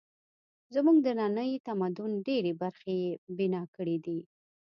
[0.73, 4.19] زموږ د ننني تمدن ډېرې برخې یې بنا کړې دي.